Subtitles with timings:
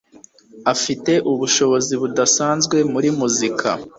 [0.73, 3.69] Afite ubushobozi budasanzwe muri muzika.